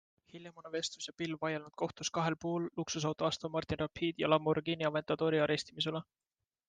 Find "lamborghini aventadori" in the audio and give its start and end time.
4.35-5.45